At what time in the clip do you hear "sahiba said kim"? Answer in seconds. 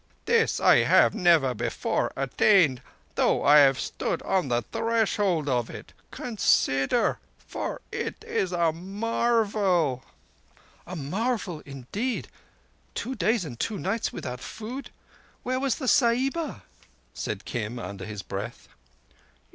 15.87-17.77